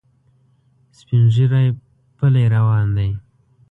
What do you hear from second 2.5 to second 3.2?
روان دی.